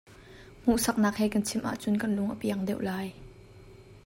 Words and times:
Hmuhsaknak 0.63 1.15
he 1.21 1.25
kan 1.33 1.45
chimh 1.47 1.67
ahcun 1.71 1.95
kan 2.01 2.11
lung 2.15 2.31
a 2.33 2.35
piang 2.41 2.61
deuh 2.67 2.81
lai. 2.89 3.07